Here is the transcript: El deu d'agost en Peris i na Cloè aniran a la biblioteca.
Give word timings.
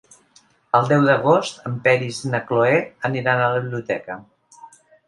El 0.79 0.87
deu 0.91 1.05
d'agost 1.09 1.61
en 1.73 1.77
Peris 1.85 2.23
i 2.25 2.33
na 2.35 2.43
Cloè 2.49 2.75
aniran 3.13 3.45
a 3.47 3.55
la 3.55 3.65
biblioteca. 3.69 4.23